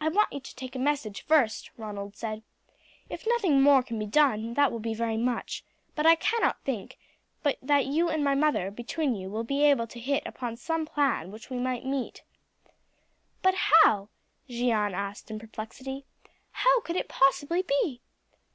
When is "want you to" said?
0.08-0.56